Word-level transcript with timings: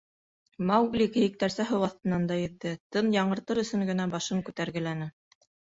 Маугли 0.69 1.07
кейектәрсә 1.17 1.67
һыу 1.73 1.85
аҫтынан 1.89 2.27
да 2.33 2.39
йөҙҙө, 2.45 2.73
тын 2.97 3.15
яңыртыр 3.19 3.65
өсөн 3.67 3.89
генә 3.93 4.13
башын 4.17 4.45
күтәргеләне. 4.51 5.15